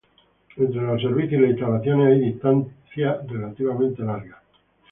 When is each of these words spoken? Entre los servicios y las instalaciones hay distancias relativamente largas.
Entre 0.57 0.81
los 0.81 0.99
servicios 0.99 1.33
y 1.33 1.41
las 1.43 1.51
instalaciones 1.51 2.07
hay 2.07 2.19
distancias 2.31 3.17
relativamente 3.27 4.01
largas. 4.01 4.41